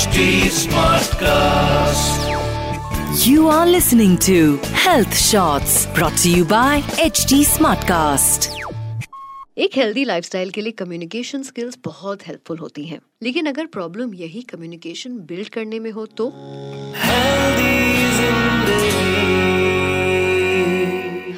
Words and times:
HD 0.00 0.20
Smartcast. 0.56 2.20
You 3.22 3.48
are 3.48 3.66
listening 3.66 4.12
to 4.26 4.36
Health 4.82 5.16
Shots 5.22 5.74
brought 5.96 6.16
to 6.18 6.30
you 6.30 6.44
by 6.52 6.80
HD 7.06 7.40
Smartcast. 7.48 8.48
एक 9.58 9.76
healthy 9.76 10.04
lifestyle 10.04 10.50
के 10.50 10.60
लिए 10.60 10.72
communication 10.78 11.42
skills 11.42 11.78
बहुत 11.84 12.26
helpful 12.26 12.58
होती 12.58 12.84
हैं 12.84 13.00
लेकिन 13.22 13.46
अगर 13.46 13.66
प्रॉब्लम 13.76 14.14
यही 14.14 14.42
कम्युनिकेशन 14.52 15.18
बिल्ड 15.28 15.48
करने 15.58 15.78
में 15.78 15.90
हो 15.90 16.06
तो 16.20 16.28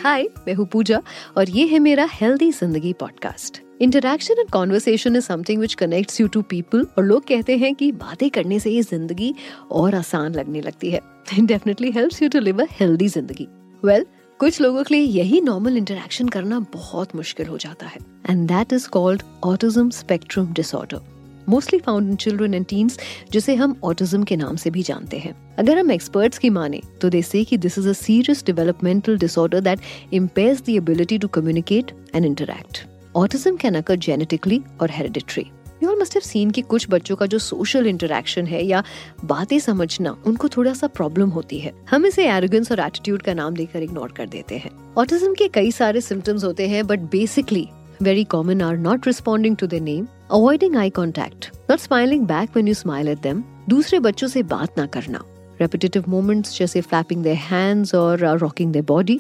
हाय 0.05 0.29
मैं 0.47 0.55
हूँ 0.55 0.67
पूजा 0.73 1.03
और 1.37 1.51
ये 1.51 1.67
है 1.67 1.79
मेरा 1.89 2.09
healthy 2.13 2.51
Zindagi 2.53 2.93
podcast 3.01 3.63
interaction 3.83 4.39
and 4.39 4.51
conversation 4.51 5.17
is 5.17 5.25
something 5.25 5.61
which 5.61 5.75
connects 5.75 6.21
you 6.21 6.27
to 6.27 6.41
people 6.51 6.87
और 6.99 7.05
लोग 7.05 7.25
कहते 7.29 7.57
हैं 7.59 7.75
कि 7.75 7.91
बातें 7.93 8.29
करने 8.31 8.59
से 8.61 8.71
ये 8.71 8.83
ज़िंदगी 8.83 9.35
और 9.71 9.95
आसान 9.95 10.35
लगने 10.35 10.61
लगती 10.61 10.91
है। 10.91 11.01
Definitely 11.41 11.91
helps 11.91 12.23
you 12.23 12.29
to 12.29 12.41
live 12.41 12.63
a 12.63 12.67
healthy 12.71 13.09
zindagi. 13.09 13.47
Well 13.83 14.07
कुछ 14.41 14.61
लोगों 14.61 14.83
के 14.83 14.95
लिए 14.95 15.05
यही 15.05 15.41
नॉर्मल 15.41 15.77
इंटरेक्शन 15.77 16.29
करना 16.29 16.59
बहुत 16.75 17.17
मुश्किल 17.17 17.47
हो 17.47 17.59
जाता 17.59 17.87
है। 17.87 17.99
And 18.31 18.47
that 18.49 18.73
is 18.73 18.89
called 18.89 19.23
autism 19.45 19.89
spectrum 19.91 20.53
disorder 20.53 21.01
mostly 21.49 21.79
found 21.79 22.11
in 22.11 22.17
children 22.17 22.55
and 22.55 22.67
teens 22.67 22.99
जिसे 23.33 23.55
हम 23.55 23.77
ऑटिज्म 23.85 24.23
के 24.23 24.37
नाम 24.37 24.57
से 24.57 24.71
भी 24.71 24.83
जानते 24.83 25.19
हैं। 25.19 25.35
अगर 25.59 25.79
हम 25.79 25.91
एक्सपर्ट्स 25.91 26.39
की 26.39 26.51
माने 26.51 26.81
तो 27.01 27.11
दे 27.11 27.23
से 27.23 27.45
कि 27.45 27.57
this 27.59 27.79
is 27.79 27.89
a 27.89 27.93
serious 27.97 28.45
developmental 28.47 29.19
disorder 29.19 29.61
that 29.61 29.81
impairs 30.13 30.63
the 30.63 30.69
ability 30.71 31.19
to 31.19 31.29
communicate 31.31 31.93
and 32.15 32.25
interact 32.25 32.85
autism 33.17 33.57
can 33.57 33.75
occur 33.75 33.97
genetically 33.97 34.63
और 34.81 34.91
hereditary 34.91 35.47
you 35.83 35.91
all 35.91 36.01
must 36.01 36.15
have 36.15 36.21
seen 36.21 36.51
कि 36.51 36.63
कुछ 36.63 36.87
बच्चों 36.91 37.17
का 37.17 37.27
जो 37.27 37.39
सोशल 37.39 37.87
इंटरेक्शन 37.87 38.47
है 38.47 38.65
या 38.67 38.85
बातें 39.25 39.59
समझना 39.59 40.17
उनको 40.27 40.49
थोड़ा 40.49 40.75
सा 40.75 40.87
प्रॉब्लम 40.87 41.29
होती 41.29 41.59
है। 41.59 41.73
हम 41.91 42.07
इसे 42.07 42.27
एरोगेंस 42.27 42.73
और 42.73 42.81
एटीट्यूड 42.81 43.23
का 43.23 43.35
नाम 43.35 43.55
देकर 43.55 43.83
इग्नोर 43.83 44.13
कर 44.13 44.27
देते 44.27 44.59
हैं। 44.59 44.95
ऑटिज्म 44.99 45.35
के 45.35 45.49
कई 45.49 45.73
सारे 45.73 46.01
सिम्टम्स 46.01 46.45
होते 46.45 46.69
हैं 46.69 46.87
but 46.87 46.99
basically 46.99 47.69
very 48.03 48.25
common 48.35 48.63
are 48.63 48.87
not 48.87 49.01
responding 49.03 49.57
to 49.57 49.71
their 49.71 49.83
name, 49.83 50.07
avoiding 50.35 50.73
eye 50.77 50.93
contact, 50.99 51.51
not 51.71 51.81
smiling 51.81 52.27
back 52.27 52.57
when 52.57 52.73
you 52.73 52.87
smile 52.87 53.15
at 53.15 53.23
them, 53.23 53.43
दूसरे 53.69 53.99
बच्चों 53.99 54.29
से 54.29 54.43
बात 54.43 54.79
ना 54.79 54.87
करना। 54.87 55.25
Repetitive 55.61 56.09
moments 56.09 56.59
जैसे 56.59 56.83
flapping 56.83 57.23
their 57.23 57.41
hands 57.51 57.95
और 57.95 58.25
rocking 58.41 58.73
their 58.73 58.87
body. 58.93 59.19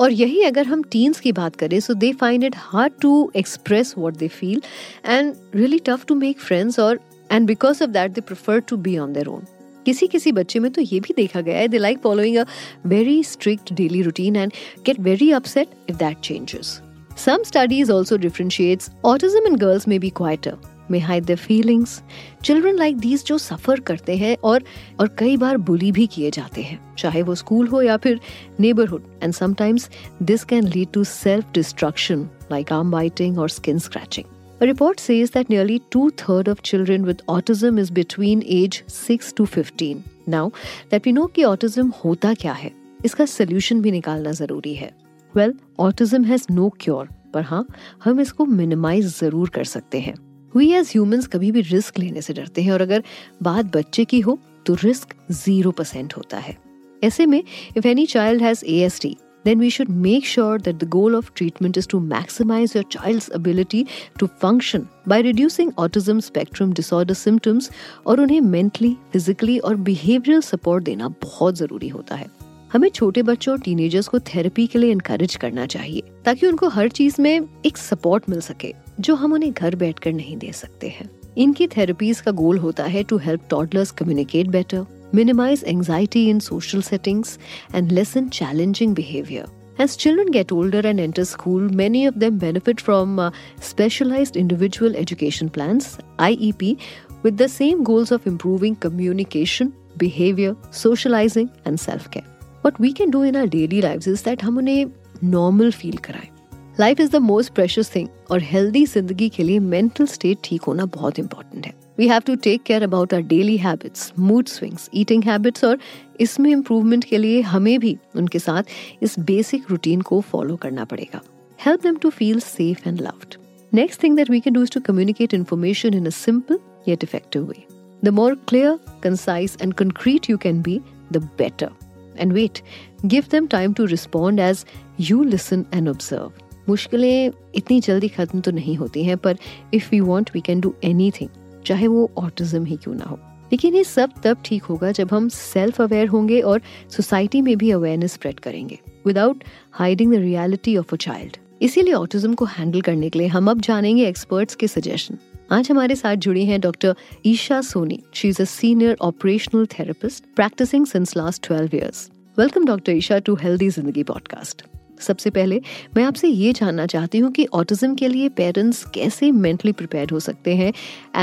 और 0.00 0.12
यही 0.12 0.42
अगर 0.42 0.66
हम 0.66 0.82
टीन्स 0.82 1.20
की 1.20 1.32
बात 1.32 1.56
करें 1.56 1.78
so 1.80 1.94
they 1.94 2.12
find 2.12 2.44
it 2.44 2.54
hard 2.56 2.92
to 3.00 3.10
express 3.36 3.94
what 3.98 4.16
they 4.16 4.28
feel 4.28 4.62
and 5.06 5.34
really 5.54 5.78
tough 5.86 6.04
to 6.08 6.14
make 6.14 6.40
friends 6.40 6.78
और 6.78 7.00
and 7.32 7.46
because 7.46 7.82
of 7.82 7.90
that 7.90 8.12
they 8.12 8.20
prefer 8.20 8.60
to 8.60 8.76
be 8.76 8.96
on 8.98 9.12
their 9.12 9.28
own 9.28 9.44
किसी 9.86 10.06
किसी 10.06 10.32
बच्चे 10.32 10.58
में 10.58 10.70
तो 10.72 10.82
ये 10.82 11.00
भी 11.00 11.14
देखा 11.16 11.40
गया 11.40 11.58
है 11.58 11.68
they 11.68 11.78
like 11.78 11.98
following 12.02 12.36
a 12.36 12.44
very 12.86 13.22
strict 13.24 13.72
daily 13.72 14.02
routine 14.02 14.36
and 14.36 14.52
get 14.86 15.00
very 15.00 15.30
upset 15.32 15.74
if 15.90 15.96
that 15.96 16.20
changes 16.20 16.80
Some 17.16 17.42
studies 17.44 17.90
also 17.90 18.16
differentiates 18.16 18.88
autism 19.04 19.46
in 19.46 19.56
girls 19.56 19.86
may 19.86 19.98
be 19.98 20.10
quieter, 20.10 20.56
may 20.90 20.98
hide 20.98 21.26
their 21.26 21.36
feelings. 21.36 22.02
Children 22.42 22.76
like 22.76 22.98
these 22.98 23.24
जो 23.26 23.38
suffer 23.38 23.80
करते 23.80 24.16
हैं 24.16 24.36
और 24.44 24.64
और 25.00 25.08
कई 25.18 25.36
बार 25.36 25.56
बुली 25.56 25.92
भी 25.92 26.06
किए 26.06 26.30
जाते 26.30 26.62
हैं। 26.62 26.94
चाहे 26.98 27.22
वो 27.22 27.34
स्कूल 27.34 27.66
हो 27.66 27.82
या 27.82 27.96
फिर 27.96 28.20
neighbourhood 28.60 29.02
and 29.22 29.34
sometimes 29.34 29.90
this 30.22 30.44
can 30.44 30.64
lead 30.64 30.88
to 30.92 31.04
self 31.04 31.52
destruction 31.54 32.28
like 32.52 32.72
arm 32.72 32.90
biting 32.90 33.38
और 33.38 33.48
skin 33.48 33.78
scratching 33.78 34.24
A 34.62 34.66
report 34.66 35.00
says 35.00 35.30
that 35.30 35.48
nearly 35.48 35.78
two 35.94 36.10
thirds 36.10 36.48
of 36.48 36.58
children 36.62 37.04
with 37.04 37.20
autism 37.26 37.78
is 37.78 37.90
between 37.90 38.42
age 38.46 38.82
6 38.88 39.32
to 39.32 39.46
15. 39.46 40.02
Now, 40.28 40.52
that 40.90 41.06
we 41.06 41.14
know 41.18 41.30
कि 41.34 41.42
autism 41.42 41.92
होता 42.04 42.34
क्या 42.34 42.52
है, 42.52 42.72
इसका 43.04 43.24
solution 43.24 43.80
भी 43.82 43.90
निकालना 43.90 44.32
ज़रूरी 44.32 44.74
है। 44.74 44.90
Well 45.36 45.54
autism 45.78 46.24
has 46.24 46.46
no 46.50 46.68
cure 46.80 47.08
पर 47.34 47.42
हाँ 47.42 47.66
हम 48.04 48.20
इसको 48.20 48.44
मिनिमाइज 48.44 49.06
ज़रूर 49.18 49.48
कर 49.48 49.64
सकते 49.64 50.00
हैं। 50.00 50.29
वी 50.54 50.70
एज 50.72 50.88
ह्यूमंस 50.88 51.26
कभी 51.26 51.50
भी 51.52 51.60
रिस्क 51.62 51.98
लेने 51.98 52.22
से 52.22 52.32
डरते 52.32 52.62
हैं, 52.62 52.72
और 52.72 52.82
अगर 52.82 53.02
बात 53.42 53.76
बच्चे 53.76 54.04
की 54.04 54.20
हो 54.20 54.38
तो 54.66 54.74
रिस्क 54.74 55.14
ज़ीरो 55.32 55.70
परसेंट 55.70 56.16
होता 56.16 56.38
है। 56.38 56.56
ऐसे 57.02 57.26
में 57.26 57.42
if 57.76 57.86
any 57.86 58.06
child 58.06 58.42
has 58.42 58.64
A 58.64 58.78
S 58.84 59.00
T 59.00 59.16
then 59.44 59.60
we 59.60 59.70
should 59.70 59.88
make 59.98 60.26
sure 60.26 60.60
that 60.60 60.76
the 60.76 60.88
goal 60.88 61.14
of 61.16 61.30
treatment 61.36 61.78
is 61.78 61.88
to 61.88 62.00
maximise 62.00 62.72
your 62.76 62.84
child 62.92 63.30
ability 63.34 63.84
to 64.18 64.26
function 64.26 64.86
by 65.08 65.22
reducing 65.22 65.72
autism 65.78 66.20
spectrum 66.20 66.72
disorder 66.72 67.14
symptoms 67.14 67.70
और 68.06 68.20
उन्हें 68.20 68.40
mentally 68.40 68.96
physically 69.12 69.58
और 69.58 69.76
behavioural 69.78 70.40
support 70.42 70.84
देना 70.84 71.08
बहुत 71.22 71.56
ज़रूरी 71.56 71.88
होता 71.88 72.14
है। 72.14 72.28
हमें 72.72 72.88
छोटे 72.88 73.22
बच्चों 73.22 73.52
और 73.52 73.60
टीनेजर्स 73.60 74.08
को 74.08 74.18
थेरेपी 74.24 74.66
के 74.66 74.78
लिए 74.78 74.90
इनकरेज 74.92 75.34
करना 75.36 75.64
चाहिए, 75.66 76.02
ताकि 76.24 76.46
उनको 76.46 76.68
हर 76.68 76.88
चीज़ 76.90 77.20
में 77.22 77.40
एक 77.66 77.76
सपोर्ट 77.78 78.28
मिल 78.30 78.40
सके। 78.42 78.72
जो 79.00 79.14
हम 79.14 79.32
उन्हें 79.32 79.52
घर 79.52 79.74
बैठकर 79.74 80.12
नहीं 80.12 80.36
दे 80.36 80.52
सकते 80.52 80.88
हैं 80.88 81.10
इनकी 81.38 81.66
थेरेपीज 81.66 82.20
का 82.20 82.30
गोल 82.30 82.58
होता 82.58 82.84
है 82.84 83.02
to 83.02 83.18
help 83.18 83.46
toddlers 83.50 83.90
communicate 83.90 84.46
better 84.46 84.86
minimize 85.12 85.64
anxiety 85.64 86.30
in 86.30 86.40
social 86.40 86.82
settings, 86.82 87.38
and 87.72 87.92
lessen 87.92 88.30
challenging 88.30 88.94
behavior. 88.94 89.46
As 89.78 89.96
children 89.96 90.30
get 90.30 90.52
older 90.52 90.80
and 90.80 91.00
enter 91.00 91.24
school, 91.24 91.60
many 91.60 92.06
of 92.06 92.18
them 92.20 92.38
benefit 92.38 92.80
from 92.80 93.18
uh, 93.18 93.30
specialized 93.60 94.36
individual 94.36 94.94
education 94.94 95.48
plans, 95.48 95.98
IEP, 96.18 96.78
with 97.22 97.38
the 97.38 97.48
same 97.48 97.82
goals 97.82 98.10
of 98.10 98.26
improving 98.26 98.76
communication, 98.76 99.72
behavior, 99.96 100.54
socializing, 100.70 101.50
and 101.64 101.80
self 101.80 102.10
care. 102.10 102.28
What 102.62 102.78
we 102.78 102.92
can 102.92 103.10
do 103.10 103.22
in 103.22 103.36
our 103.36 103.46
daily 103.46 103.80
lives 103.80 104.06
is 104.06 104.22
that 104.22 104.42
हम 104.42 104.58
उन्हें 104.58 104.90
normal 105.22 105.72
feel 105.72 105.96
कराएँ 106.04 106.39
life 106.80 107.00
is 107.00 107.10
the 107.10 107.16
most 107.16 107.52
precious 107.54 107.94
thing 107.94 108.06
और 108.30 108.42
healthy 108.42 108.84
ज़िंदगी 108.86 109.28
के 109.28 109.42
लिए 109.42 109.58
mental 109.60 110.06
state 110.06 110.38
ठीक 110.44 110.62
होना 110.62 110.84
बहुत 110.94 111.18
इंपॉर्टेंट 111.18 111.66
है। 111.66 111.72
We 111.98 112.06
have 112.08 112.20
to 112.26 112.34
take 112.36 112.62
care 112.62 112.82
about 112.82 113.14
our 113.14 113.22
daily 113.22 113.56
habits 113.56 114.12
mood 114.18 114.46
swings 114.48 114.88
eating 114.96 115.24
habits 115.24 115.64
और 115.64 115.78
इसमें 116.20 116.50
इम्प्रूवमेंट 116.50 117.04
के 117.04 117.18
लिए 117.18 117.40
हमें 117.50 117.78
भी 117.80 117.96
उनके 118.16 118.38
साथ 118.38 118.72
इस 119.02 119.18
बेसिक 119.20 119.70
रूटीन 119.70 120.00
को 120.00 120.20
फॉलो 120.30 120.56
करना 120.56 120.84
पड़ेगा। 120.84 121.20
Help 121.58 121.82
them 121.82 121.96
to 121.96 122.10
feel 122.10 122.40
safe 122.40 122.88
and 122.88 123.00
loved 123.00 123.36
next 123.72 124.02
thing 124.02 124.16
that 124.16 124.30
we 124.30 124.40
can 124.40 124.54
do 124.54 124.64
to 124.74 124.80
communicate 124.86 125.34
information 125.34 125.94
in 125.94 126.10
simple 126.10 126.58
yet 126.88 127.04
effective 127.04 127.44
way 127.44 127.64
the 128.02 128.14
more 128.14 128.34
clear 128.48 128.78
concise 129.02 129.56
and 129.62 129.74
concrete 129.74 130.30
you 130.30 130.36
can 130.38 130.62
be 130.62 130.80
the 131.12 131.28
better 131.38 131.70
and 132.18 132.32
wait 132.32 132.62
give 133.06 133.24
them 133.30 133.46
time 133.46 133.72
to 133.72 133.84
respond 133.86 134.40
as 134.40 134.64
you 135.00 135.22
listen 135.24 135.64
and 135.74 135.88
observe 135.88 136.48
मुश्किलें 136.68 137.30
इतनी 137.54 137.80
जल्दी 137.80 138.08
खत्म 138.08 138.40
तो 138.40 138.50
नहीं 138.50 138.76
होती 138.76 139.04
हैं, 139.04 139.16
पर 139.16 139.38
if 139.74 139.88
we 139.90 140.00
want 140.00 140.30
we 140.34 140.40
can 140.40 140.60
do 140.60 140.74
anything 140.84 141.28
चाहे 141.66 141.86
वो 141.86 142.10
ऑटिज्म 142.18 142.64
ही 142.64 142.76
क्यों 142.76 142.94
ना 142.94 143.04
हो। 143.04 143.18
लेकिन 143.52 143.74
ये 143.74 143.84
सब 143.84 144.10
तब 144.24 144.36
ठीक 144.44 144.62
होगा 144.62 144.92
जब 144.92 145.08
हम 145.12 145.28
सेल्फ 145.28 145.80
अवेयर 145.80 146.08
होंगे 146.08 146.40
और 146.40 146.60
सोसाइटी 146.90 147.40
में 147.42 147.56
भी 147.58 147.70
अवेयरनेस 147.70 148.12
स्प्रेड 148.12 148.40
करेंगे 148.40 148.78
without 149.06 149.44
hiding 149.72 150.12
the 150.12 150.16
reality 150.16 150.76
of 150.76 150.94
a 150.94 150.96
child 150.96 151.36
इसीलिए 151.62 151.94
ऑटिज्म 151.94 152.34
को 152.34 152.44
हैंडल 152.44 152.80
करने 152.80 153.10
के 153.10 153.18
लिए 153.18 153.28
हम 153.28 153.50
अब 153.50 153.60
जानेंगे 153.60 154.06
एक्सपर्ट्स 154.08 154.54
के 154.54 154.68
सजेशन 154.68 155.18
आज 155.52 155.70
हमारे 155.70 155.94
साथ 155.94 156.16
जुड़ी 156.16 156.44
हैं 156.46 156.60
doctor 156.60 156.94
Esha 157.26 157.60
Soni. 157.60 158.02
She 158.14 158.28
is 158.28 158.42
a 158.42 158.44
senior 158.44 158.96
operational 159.00 159.66
therapist 159.66 160.24
practising 160.36 160.86
since 160.86 161.16
last 161.16 161.46
twelve 161.46 161.76
years 161.76 162.10
welcome 162.38 162.66
doctor 162.66 162.92
Esha 162.92 163.18
to 163.18 163.34
healthy 163.34 163.68
Zindagi 163.68 164.02
podcast 164.02 164.62
सबसे 165.08 165.30
पहले 165.30 165.60
मैं 165.96 166.04
आपसे 166.04 166.28
ये 166.28 166.52
जानना 166.60 166.86
चाहती 166.94 167.18
हूँ 167.18 167.30
कि 167.32 167.46
ऑटिज्म 167.54 167.94
के 167.94 168.08
लिए 168.08 168.28
पेरेंट्स 168.40 168.84
कैसे 168.94 169.30
मेंटली 169.44 169.72
प्रिपेयर 169.82 170.10
हो 170.12 170.20
सकते 170.30 170.56
हैं 170.56 170.72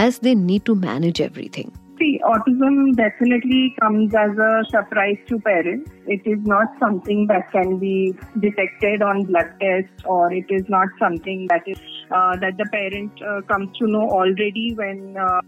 as 0.06 0.20
they 0.24 0.36
need 0.46 0.62
to 0.66 0.76
manage 0.86 1.22
everything 1.22 1.72
See, 2.00 2.20
autism 2.24 2.96
definitely 2.96 3.76
comes 3.82 4.14
as 4.14 4.38
a 4.38 4.64
surprise 4.70 5.18
to 5.30 5.40
parents. 5.40 5.90
It 6.06 6.22
is 6.26 6.38
not 6.46 6.68
something 6.80 7.26
that 7.28 7.52
can 7.52 7.80
be 7.80 8.14
detected 8.40 9.02
on 9.02 9.24
blood 9.24 9.50
tests, 9.60 10.06
or 10.06 10.32
it 10.32 10.46
is 10.50 10.70
not 10.70 10.90
something 11.00 11.48
that 11.48 11.64
is 11.66 11.80
uh, 12.12 12.36
that 12.38 12.58
the 12.58 12.68
parent 12.72 13.24
uh, 13.24 13.42
comes 13.48 13.76
to 13.80 13.88
know 13.88 14.08
already 14.20 14.76
when 14.76 15.18
uh, 15.18 15.42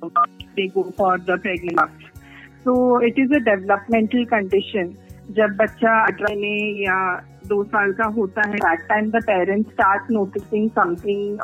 they 0.56 0.68
go 0.70 0.92
for 0.98 1.20
the 1.20 1.38
pregnancy. 1.38 2.10
So 2.64 2.98
it 2.98 3.14
is 3.18 3.30
a 3.32 3.44
developmental 3.52 4.26
condition. 4.26 4.98
जब 5.38 5.56
बच्चा 5.58 5.92
अठारह 6.06 6.82
या 6.84 7.00
दो 7.50 7.64
साल 7.66 7.92
का 7.94 8.06
होता 8.18 8.48
है। 8.48 8.56
That 8.56 8.88
time 8.90 9.10
the 9.12 9.24
parent 9.28 9.68
start 9.72 10.12
noticing 10.12 10.70
something 10.80 11.40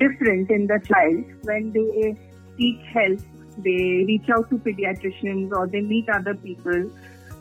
different 0.00 0.50
in 0.50 0.66
the 0.66 0.78
child 0.84 1.48
when 1.48 1.70
they 1.70 2.12
seek 2.12 2.82
help 2.96 3.20
they 3.60 3.78
reach 4.06 4.30
out 4.30 4.50
to 4.50 4.56
paediatricians 4.66 5.52
और 5.58 5.68
they 5.70 5.80
meet 5.88 6.10
other 6.16 6.34
people 6.42 6.90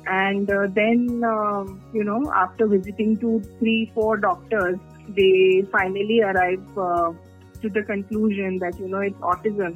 and 0.07 0.51
then 0.77 1.05
you 1.95 2.03
know 2.03 2.23
after 2.41 2.65
visiting 2.67 3.17
two 3.17 3.39
three 3.59 3.83
four 3.95 4.17
doctors 4.19 4.79
they 5.19 5.29
finally 5.75 6.19
arrive 6.29 6.65
to 7.61 7.69
the 7.69 7.83
conclusion 7.87 8.57
that 8.57 8.81
you 8.81 8.87
know 8.87 9.01
it's 9.03 9.21
autism 9.33 9.71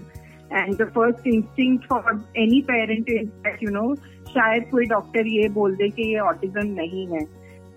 and 0.53 0.75
the 0.81 0.89
first 0.95 1.27
instinct 1.27 1.77
for 1.89 2.19
any 2.37 2.61
parent 2.67 3.09
is 3.09 3.29
that 3.45 3.63
you 3.63 3.69
know 3.71 3.93
शायद 4.33 4.63
कोई 4.71 4.85
doctor 4.87 5.27
ये 5.27 5.47
बोल 5.55 5.75
दे 5.75 5.89
कि 5.89 6.03
ये 6.13 6.19
autism 6.19 6.65
नहीं 6.81 7.07
है. 7.07 7.25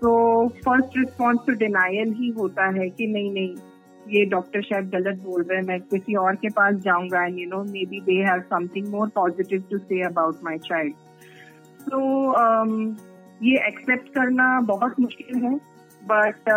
तो 0.01 0.47
first 0.65 0.97
response 0.97 1.39
to 1.47 1.53
denial 1.55 2.13
ही 2.17 2.29
होता 2.37 2.65
है 2.79 2.89
कि 2.89 3.07
नहीं 3.07 3.31
नहीं, 3.31 3.55
ये 4.07 4.25
डॉक्टर 4.25 4.61
शायद 4.61 4.89
गलत 4.89 5.21
बोल 5.23 5.43
रहे 5.43 5.57
हैं, 5.57 5.65
मैं 5.67 5.79
किसी 5.81 6.15
और 6.15 6.35
के 6.35 6.49
पास 6.49 6.75
जाऊँगा 6.83 7.23
and 7.25 7.39
you 7.39 7.47
know 7.49 7.63
maybe 7.85 7.99
they 8.01 8.21
have 8.23 8.41
something 8.49 8.87
more 8.87 9.07
positive 9.15 9.63
to 9.71 9.77
say 9.77 10.01
about 10.05 10.43
my 10.43 10.57
child 10.65 10.93
तो 11.89 11.99
ये 13.41 13.57
एक्सेप्ट 13.67 14.13
करना 14.13 14.59
बहुत 14.67 14.99
मुश्किल 14.99 15.43
है 15.43 15.55
but 16.03 16.49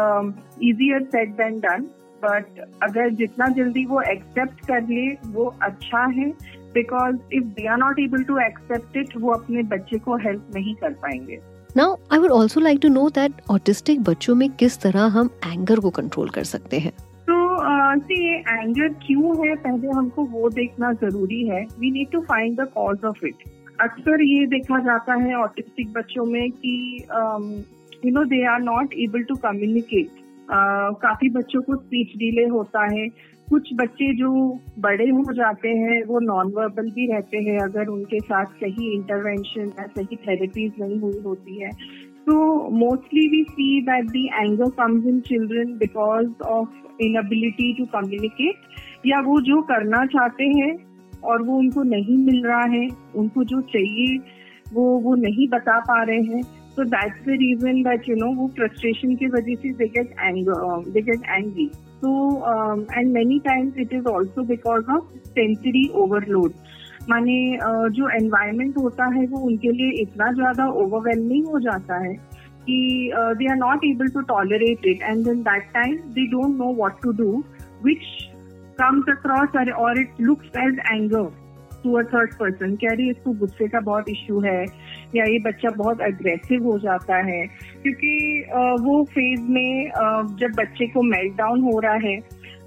easier 0.62 1.02
said 1.04 1.30
than 1.36 1.58
done 1.60 1.84
but 2.22 2.60
अगर 2.82 3.10
जितना 3.14 3.46
जल्दी 3.56 3.84
वो 3.86 4.00
एक्सेप्ट 4.02 4.66
कर 4.66 4.82
ले, 4.82 5.06
वो 5.26 5.54
अच्छा 5.62 6.04
है 6.16 6.30
because 6.74 7.16
if 7.32 7.44
they 7.44 7.66
are 7.66 7.78
not 7.78 7.98
able 8.00 8.22
to 8.24 8.38
accept 8.38 8.96
it 8.96 9.16
वो 9.20 9.32
अपने 9.32 9.62
बच्चे 9.70 9.98
को 9.98 10.16
हेल्प 10.16 10.50
नहीं 10.54 10.74
कर 10.74 10.92
पाएँगे। 11.02 11.40
Now 11.76 11.94
I 12.12 12.18
would 12.18 12.30
also 12.32 12.60
like 12.60 12.78
to 12.82 12.88
know 12.88 13.08
that 13.10 13.32
autistic 13.50 14.00
बच्चों 14.04 14.34
में 14.34 14.48
किस 14.60 14.78
तरह 14.80 15.04
हम 15.16 15.30
एंगर 15.46 15.80
को 15.80 15.90
कंट्रोल 15.90 16.28
कर 16.28 16.44
सकते 16.44 16.78
हैं? 16.78 16.92
तो 17.28 18.14
ये 18.14 18.36
एंगर 18.38 18.88
क्यों 19.04 19.36
है? 19.38 19.54
पहले 19.56 19.88
हमको 19.88 20.24
वो 20.32 20.48
देखना 20.50 20.92
ज़रूरी 20.92 21.42
है। 21.48 21.62
We 21.80 21.90
need 21.90 22.10
to 22.12 22.20
find 22.20 22.60
the 22.60 22.66
cause 22.74 23.04
of 23.04 23.24
it 23.26 23.48
अक्सर 23.80 24.22
ये 24.22 24.46
देखा 24.46 24.78
जाता 24.84 25.14
है 25.22 25.34
ऑटिस्टिक 25.34 25.92
बच्चों 25.92 26.24
में 26.24 26.50
कि 26.50 26.74
you 28.04 28.12
know 28.12 28.24
they 28.24 28.44
are 28.46 28.60
not 28.60 28.94
able 28.98 29.22
to 29.22 29.34
communicate 29.44 30.18
काफ़ी 31.02 31.28
बच्चों 31.30 31.62
को 31.62 31.76
स्पीच 31.76 32.16
डिले 32.18 32.46
होता 32.48 32.84
है। 32.92 33.06
कुछ 33.50 33.70
बच्चे 33.74 34.14
जो 34.14 34.58
बड़े 34.78 35.04
हो 35.04 35.32
जाते 35.32 35.68
हैं 35.68 36.04
वो 36.04 36.20
नॉन 36.20 36.52
वर्बल 36.52 36.90
भी 36.90 37.12
रहते 37.12 37.38
हैं 37.38 37.58
अगर 37.58 37.86
उनके 37.86 38.18
साथ 38.18 38.44
सही 38.44 38.94
इंटरवेंशन 38.94 39.60
या 39.60 39.86
सही 39.86 40.16
थेरेपीज 40.16 40.72
नहीं 40.80 40.98
हुई 40.98 41.18
होती 41.24 41.62
है। 41.62 41.70
तो 42.26 42.68
mostly 42.70 43.28
we 43.28 43.42
see 43.50 43.80
that 43.82 44.04
the 44.04 44.26
anger 44.26 44.70
comes 44.70 45.06
in 45.06 45.20
children 45.20 45.78
because 45.78 46.42
of 46.42 46.68
inability 47.00 47.72
to 47.72 47.84
communicate 47.84 48.54
या 49.06 49.20
वो 49.20 49.40
जो 49.40 49.62
करना 49.62 50.06
चाहते 50.06 50.44
हैं 50.44 50.76
और 51.24 51.42
वो 51.42 51.58
उनको 51.58 51.82
नहीं 51.82 52.24
मिल 52.24 52.44
रहा 52.44 52.64
है 52.64 52.88
उनको 53.16 53.44
जो 53.44 53.60
चाहिए 53.60 54.18
वो 54.74 54.98
वो 54.98 55.14
नहीं 55.14 55.48
बता 55.48 55.78
पा 55.80 56.02
रहे 56.02 56.22
हैं। 56.22 56.42
So 56.70 56.86
that's 56.86 57.26
the 57.26 57.28
reason 57.28 57.82
that 57.82 58.08
you 58.08 58.16
know 58.16 58.26
वो 58.26 58.50
frustration 58.60 59.18
की 59.18 59.26
वजह 59.26 59.54
से 59.54 59.72
they 59.72 59.90
get 59.96 60.08
anger, 60.30 60.58
uh, 60.68 60.94
they 60.94 61.06
get 61.10 61.40
angry. 62.02 62.08
So 62.08 62.44
um, 62.44 62.86
and 62.92 63.12
many 63.12 63.40
times 63.40 63.74
it 63.76 63.92
is 63.92 64.06
also 64.06 64.42
because 64.42 64.84
of 64.88 65.06
sensory 65.34 65.90
overload. 65.94 66.54
माने 67.08 67.58
जो 67.90 68.08
एनवायरमेंट 68.08 68.76
होता 68.78 69.04
है 69.14 69.26
वो 69.26 69.38
उनके 69.38 69.70
लिए 69.72 70.02
इतना 70.02 70.32
ज़्यादा 70.32 70.66
ओवरवेलमिंग 70.66 71.46
हो 71.46 71.60
जाता 71.60 71.96
है 72.04 72.14
कि 72.66 73.12
they 73.14 73.46
are 73.50 73.56
not 73.56 73.84
able 73.84 74.08
to 74.08 74.20
tolerate 74.20 74.86
it 74.86 75.02
and 75.02 75.28
in 75.28 75.42
that 75.42 75.62
time 75.74 75.96
they 75.96 76.26
don't 76.26 76.56
know 76.58 76.74
what 76.74 77.00
to 77.02 77.12
do 77.12 77.44
which 77.84 78.04
comes 78.80 79.08
across 79.08 79.56
or 79.78 79.98
it 79.98 80.20
looks 80.20 80.46
as 80.56 80.78
anger 80.92 81.30
to 81.82 81.92
a 81.92 82.02
third 82.02 82.34
person 82.34 82.76
कह 82.76 82.92
रही 82.92 83.10
इसको 83.10 83.32
गुस्से 83.32 83.68
का 83.68 83.80
बहुत 83.80 84.08
इश्यू 84.08 84.40
है 84.40 84.64
या 85.16 85.24
ये 85.24 85.38
बच्चा 85.38 85.70
बहुत 85.76 86.00
अग्रेसिव 86.00 86.64
हो 86.64 86.78
जाता 86.78 87.16
है 87.16 87.46
क्योंकि 87.82 88.44
वो 88.84 89.02
फ़ेज़ 89.14 89.48
में 89.52 89.90
जब 90.40 90.54
बच्चे 90.56 90.86
को 90.86 91.02
मेल्ट 91.02 91.36
डाउन 91.36 91.62
हो 91.62 91.78
रहा 91.80 91.94
है 92.04 92.16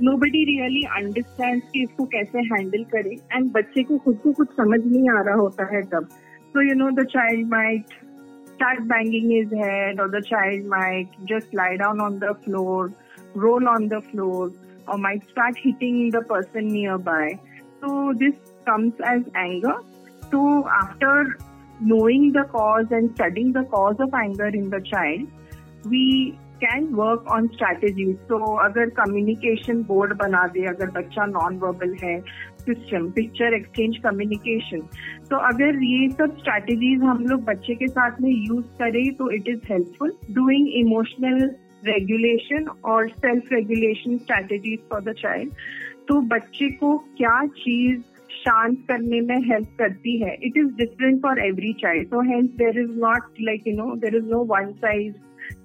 नो 0.02 0.16
बडी 0.18 0.44
रियली 0.46 0.82
अंडरस्टैंड 0.98 1.62
की 1.64 1.84
इसको 1.84 2.06
कैसे 2.14 2.40
हैंडल 2.54 2.84
करें 2.94 3.12
एंड 3.12 3.52
बच्चे 3.52 3.84
को 3.84 3.98
खुद 3.98 4.18
को 4.24 4.32
कुछ 4.32 4.56
समझ 4.58 4.80
नहीं 4.86 5.10
आ 5.10 5.22
रहा 5.22 5.36
होता 5.36 5.66
है 5.76 5.82
तब। 5.92 6.08
So 6.56 6.62
you 6.62 6.74
know 6.76 6.90
the 6.92 7.06
child 7.12 7.48
might 7.50 7.94
start 8.54 8.82
banging 8.90 9.32
his 9.34 9.56
head 9.56 10.02
और 10.02 10.10
the 10.10 10.22
child 10.24 10.68
might 10.68 11.16
just 11.30 11.56
lie 11.56 11.78
down 11.78 12.02
on 12.02 12.20
the 12.20 12.34
floor 12.46 12.92
roll 13.38 13.68
on 13.68 13.88
the 13.88 14.00
floor 14.12 14.54
और 14.90 15.00
might 15.00 15.24
start 15.24 15.58
hitting 15.66 16.12
the 16.14 16.24
person 16.30 16.72
nearby 17.08 17.34
तो 17.82 18.14
दिस 18.16 18.34
कम्स 18.68 19.02
एज 19.08 19.26
एंगर 19.38 19.80
तो 20.32 20.62
after 20.74 21.36
knowing 21.82 22.32
the 22.32 22.44
cause 22.46 22.88
and 22.92 23.12
studying 23.16 23.52
the 23.54 23.64
cause 23.64 23.96
of 24.00 24.14
anger 24.14 24.48
in 24.48 24.70
the 24.70 24.82
child, 24.82 25.28
we 25.86 26.38
can 26.62 26.96
work 26.96 27.24
on 27.28 27.50
strategies. 27.54 28.16
So 28.28 28.38
अगर 28.66 28.92
communication 29.00 29.84
board 29.88 30.14
बना 30.18 30.46
दे 30.54 30.66
अगर 30.68 30.92
बच्चा 30.98 31.26
non 31.26 31.58
verbal 31.64 31.96
है 32.04 32.20
system 32.62 33.10
picture 33.12 33.54
exchange 33.54 33.98
communication 34.04 34.82
तो 35.30 35.38
अगर 35.48 35.84
ये 35.84 36.10
सब 36.12 36.38
स्ट्रैटेजीज 36.38 37.02
हम 37.04 37.26
लोग 37.28 37.44
बच्चे 37.46 37.76
के 37.76 37.88
साथ 37.88 38.22
में 38.22 38.32
यूज़ 38.32 38.66
करें 38.80 39.14
तो 39.16 39.30
it 39.38 39.50
is 39.50 39.72
helpful 39.72 40.14
doing 40.36 40.70
emotional 40.86 41.44
regulation 41.86 42.68
और 42.92 43.10
self 43.10 43.52
regulation 43.54 44.18
strategies 44.18 44.80
for 44.92 45.02
the 45.04 45.14
child 45.18 45.52
तो 46.08 46.22
बच्चे 46.36 46.70
को 46.80 46.98
क्या 47.18 47.40
चीज़ 47.58 48.02
शांत 48.36 48.78
करने 48.88 49.22
में 49.22 49.38
हेल्प 49.50 49.76
करती 49.80 50.18
है. 50.24 50.34
It 50.44 50.58
is 50.58 50.68
different 50.78 51.22
for 51.22 51.40
every 51.46 51.74
child 51.82 52.08
so 52.08 52.22
health 52.32 52.52
there 52.64 52.80
is 52.82 52.92
not 53.00 53.42
like 53.42 53.68
you 53.68 53.76
know 53.78 53.96
there 53.96 54.16
is 54.16 54.26
no 54.32 54.44
one 54.54 54.72
size 54.86 55.14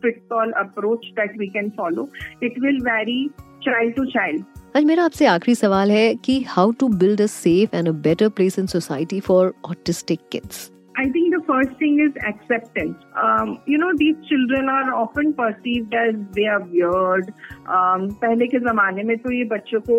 fit 0.03 0.33
all 0.33 0.53
approach 0.61 1.07
that 1.19 1.39
we 1.39 1.47
can 1.59 1.71
follow 1.77 2.09
it 2.43 2.59
will 2.59 2.81
vary 2.85 3.29
child 3.65 3.95
to 3.97 4.05
child 4.17 4.45
आज 4.77 4.85
मेरा 4.85 5.05
आपसे 5.05 5.27
आखिरी 5.27 5.55
सवाल 5.55 5.91
है 5.91 6.15
कि 6.25 6.41
how 6.49 6.73
to 6.81 6.89
build 6.99 7.21
a 7.21 7.27
safe 7.27 7.77
and 7.77 7.89
a 7.89 7.93
better 8.09 8.29
place 8.31 8.59
in 8.59 8.67
society 8.67 9.21
for 9.21 9.55
autistic 9.71 10.29
kids 10.33 10.71
I 11.01 11.03
think 11.15 11.33
the 11.33 11.41
first 11.49 11.75
thing 11.81 11.99
is 12.01 12.17
acceptance. 12.29 13.03
Um, 13.25 13.51
you 13.67 13.77
know, 13.79 13.91
these 13.99 14.17
children 14.29 14.69
are 14.69 14.95
often 14.95 15.29
perceived 15.33 15.93
as 15.95 16.17
they 16.39 16.47
are 16.55 16.63
weird. 16.73 17.29
Um, 17.77 18.09
पहले 18.23 18.47
के 18.55 18.59
जमाने 18.61 19.03
में 19.03 19.17
तो 19.19 19.33
ये 19.33 19.45
बच्चों 19.53 19.81
को 19.81 19.99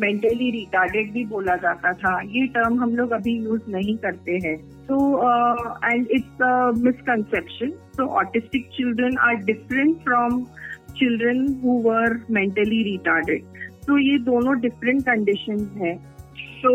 mentally 0.00 0.50
retarded 0.50 1.12
भी 1.12 1.24
बोला 1.26 1.56
जाता 1.64 1.92
था। 2.02 2.20
ये 2.26 2.46
टर्म 2.54 2.80
हम 2.82 2.94
लोग 2.96 3.10
अभी 3.12 3.36
यूज़ 3.44 3.70
नहीं 3.70 3.96
करते 4.04 4.38
हैं। 4.44 4.56
तो 4.86 4.96
एंड 5.84 6.06
इट्स 6.16 6.82
मिसकंसेप्शन 6.84 7.70
तो 7.96 8.06
autistic 8.20 8.68
children 8.76 9.16
are 9.28 9.34
different 9.44 9.96
from 10.04 10.44
children 10.98 11.46
who 11.64 11.80
were 11.84 12.18
mentally 12.30 12.82
retarded 12.90 13.44
तो 13.86 13.98
ये 13.98 14.18
दोनों 14.30 14.58
डिफरेंट 14.60 15.02
कंडीशन 15.06 15.66
है। 15.82 15.96
So 16.36 16.72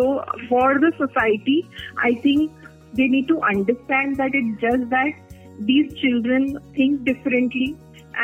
for 0.49 0.79
the 0.79 0.93
society 0.97 1.61
I 2.05 2.15
think 2.25 2.49
they 2.95 3.07
need 3.09 3.27
to 3.27 3.35
understand 3.53 4.15
that 4.17 4.35
it 4.35 4.55
just 4.65 4.87
that 4.95 5.27
these 5.67 5.87
children 6.01 6.43
think 6.75 6.99
differently 7.05 7.65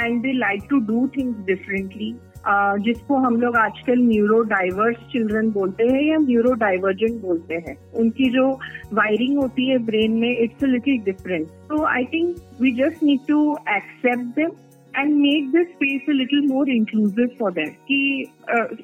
and 0.01 0.25
they 0.25 0.33
like 0.35 0.61
to 0.69 0.77
do 0.89 0.99
things 1.15 1.41
differently. 1.49 2.07
जिसको 2.47 3.17
हम 3.17 3.35
लोग 3.41 3.55
आजकल 3.55 3.99
neuro 3.99 4.41
diverse 4.41 4.97
children 5.11 5.49
बोलते 5.51 5.83
हैं 5.83 6.01
या 6.03 6.17
न्यूरो 6.17 6.51
डाइवर्जेंट 6.53 7.21
बोलते 7.21 7.55
हैं, 7.55 7.75
उनकी 7.95 8.29
जो 8.29 8.49
वायरिंग 8.93 9.37
होती 9.37 9.69
है 9.69 9.77
ब्रेन 9.77 10.11
में 10.11 10.37
इट्स 10.37 10.63
अ 10.63 10.67
लिटिल 10.67 10.97
डिफरेंट 11.05 11.47
तो 11.69 11.83
I 11.85 12.03
think 12.03 12.35
we 12.61 12.71
just 12.71 13.03
need 13.03 13.19
to 13.27 13.57
accept 13.69 14.35
them 14.35 14.51
and 14.97 15.13
make 15.15 15.51
this 15.51 15.67
space 15.67 16.09
a 16.09 16.11
little 16.11 16.47
more 16.47 16.69
inclusive 16.69 17.29
for 17.39 17.51
them 17.51 17.69
कि 17.87 17.99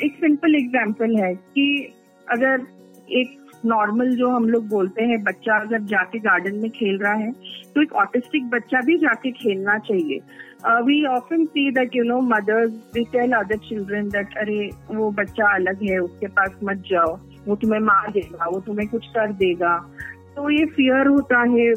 एक 0.06 0.16
सिंपल 0.22 0.56
एग्ज़ाम्पल 0.56 1.16
है 1.16 1.34
कि 1.36 1.68
अगर 2.28 2.66
एक 3.12 3.38
नॉर्मल 3.66 4.16
जो 4.16 4.30
हम 4.30 4.46
लोग 4.50 4.68
बोलते 4.70 5.04
हैं, 5.04 5.22
बच्चा 5.24 5.60
अगर 5.60 5.82
जाके 5.86 6.20
गार्डन 6.20 6.56
में 6.60 6.70
खेल 6.72 6.98
रहा 7.02 7.14
है 7.14 7.32
तो 7.76 7.82
एक 7.82 7.94
ऑटिस्टिक 8.04 8.50
बच्चा 8.50 8.80
भी 8.86 8.98
जाके 8.98 9.32
खेलना 9.34 9.78
चाहिए। 9.80 10.20
We 10.86 11.04
often 11.08 11.46
see 11.46 11.70
that 11.72 11.96
you 11.96 12.04
know 12.04 12.20
mothers 12.28 12.72
we 12.96 13.04
tell 13.14 13.32
other 13.34 13.58
children 13.68 14.10
that 14.10 14.38
अरे, 14.38 14.70
वो 14.92 15.12
बच्चा 15.12 15.54
अलग 15.56 15.84
है, 15.84 15.98
उसके 16.00 16.28
पास 16.30 16.60
मत 16.64 16.84
जाओ। 16.90 17.16
वो 17.48 17.56
तुम्हें 17.56 17.80
मार 17.82 18.12
देगा, 18.12 18.46
वो 18.46 18.60
तुम्हें 18.60 18.88
कुछ 18.90 19.08
कर 19.16 19.32
देगा। 19.36 19.78
तो 20.36 20.50
ये 20.50 20.66
फियर 20.76 21.08
होता 21.08 21.40
है 21.52 21.74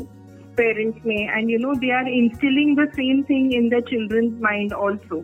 पेरेंट्स 0.56 1.06
में 1.06 1.16
and 1.16 1.50
you 1.50 1.58
know 1.58 1.72
they 1.74 1.90
are 1.92 2.08
instilling 2.08 2.76
the 2.78 2.88
same 2.90 3.22
thing 3.30 3.54
in 3.54 3.68
the 3.68 3.80
children's 3.88 4.38
mind 4.42 4.72
also 4.72 5.20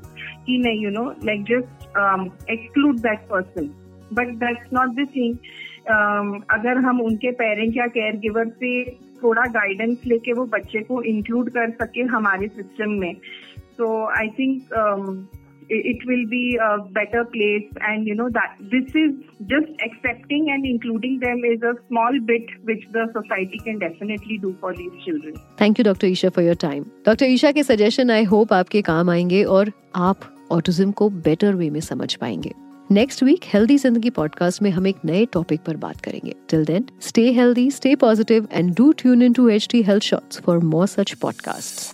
कि 0.47 0.57
नहीं 0.59 0.85
you 0.85 0.91
know 0.91 1.05
like 1.25 1.45
just 1.51 2.49
exclude 2.51 2.99
that 3.01 3.21
person 3.31 3.69
but 4.13 4.35
that's 4.39 4.73
not 4.73 4.95
the 4.97 5.07
thing 5.17 5.37
अगर 5.89 6.79
हम 6.79 7.01
उनके 7.01 7.31
पेरेंट्स 7.33 7.77
या 7.77 7.87
केयर 7.87 8.17
गिवर 8.17 8.49
से 8.49 8.85
थोड़ा 9.23 9.43
गाइडेंस 9.43 9.99
लेके 10.07 10.33
वो 10.33 10.45
बच्चे 10.45 10.81
को 10.83 11.03
इंक्लूड 11.03 11.51
कर 11.51 11.71
सके 11.71 12.03
हमारे 12.03 12.49
सिस्टम 12.49 12.91
में। 12.91 13.15
तो 13.79 14.07
I 14.19 14.29
think 14.29 15.29
it 15.73 16.07
will 16.09 16.25
be 16.27 16.55
a 16.57 16.69
better 16.95 17.23
place 17.25 17.63
and 17.83 18.09
you 18.09 18.15
know 18.15 18.29
that 18.29 18.63
this 18.63 18.97
is 18.97 19.13
just 19.43 19.83
accepting 19.83 20.49
and 20.49 20.67
including 20.67 21.19
them 21.19 21.45
is 21.45 21.65
a 21.67 21.73
small 21.73 22.21
bit 22.21 22.57
which 22.67 22.87
the 22.97 23.07
society 23.11 23.59
can 23.59 23.79
definitely 23.79 24.39
do 24.39 24.53
for 24.63 24.73
these 24.73 25.05
children 25.05 25.35
thank 25.61 25.79
you 25.79 25.85
doctor 25.85 26.07
Isha 26.07 26.29
for 26.29 26.45
your 26.45 26.57
time 26.61 26.85
doctor 27.07 27.27
Isha 27.27 27.53
के 27.53 27.63
suggestion 27.63 28.11
I 28.11 28.25
hope 28.25 28.53
आपके 28.53 28.83
काम 28.83 29.11
आएँगे 29.11 29.43
और 29.45 29.73
आप 29.97 30.17
autism 30.53 30.91
को 30.93 31.09
better 31.11 31.55
way 31.55 31.71
में 31.71 31.81
समझ 31.81 32.15
पाएँगे। 32.15 32.51
नेक्स्ट 32.93 33.23
वीक 33.23 33.45
हेल्दी 33.53 33.77
ज़िंदगी 33.79 34.11
पॉडकास्ट 34.11 34.63
में 34.63 34.71
हम 34.71 34.87
एक 34.87 34.97
नए 35.05 35.25
टॉपिक 35.33 35.61
पर 35.67 35.77
बात 35.85 36.01
करेंगे 36.05 36.35
till 36.51 36.65
then 36.65 36.87
stay 37.07 37.31
healthy 37.33 37.71
stay 37.71 37.95
positive 37.97 38.49
and 38.53 38.75
do 38.77 38.91
tune 38.99 39.23
in 39.23 39.33
to 39.33 39.49
H 39.49 39.69
D 39.73 39.83
health 39.83 40.03
shorts 40.05 40.41
for 40.47 40.59
more 40.75 40.87
such 40.99 41.15
podcast 41.23 41.89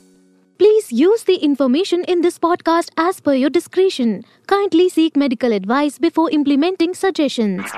Please 0.61 0.87
use 0.99 1.25
the 1.25 1.35
information 1.47 2.05
in 2.13 2.23
this 2.25 2.39
podcast 2.39 2.93
as 3.03 3.19
per 3.21 3.33
your 3.39 3.51
discretion. 3.57 4.15
Kindly 4.53 4.87
seek 4.95 5.19
medical 5.25 5.57
advice 5.57 5.99
before 6.07 6.25
implementing 6.39 6.95
suggestions. 7.01 7.77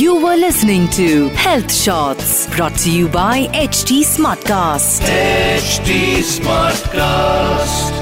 You 0.00 0.18
were 0.26 0.36
listening 0.36 0.86
to 0.98 1.08
Health 1.38 1.72
Shots 1.78 2.36
brought 2.54 2.78
to 2.84 2.92
you 2.92 3.08
by 3.08 3.32
HT 3.64 3.98
Smartcast. 4.12 5.10
HT 5.56 5.98
Smartcast. 6.36 8.01